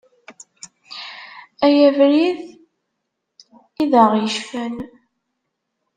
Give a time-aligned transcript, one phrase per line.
[1.65, 2.39] Ay abrid
[3.81, 4.75] i d aɣ-icfan.